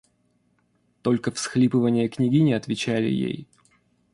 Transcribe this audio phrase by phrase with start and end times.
[1.03, 3.47] Только всхлипыванья княгини отвечали ей.